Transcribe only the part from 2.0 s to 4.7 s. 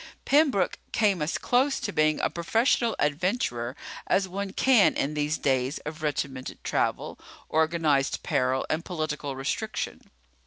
a professional adventurer as one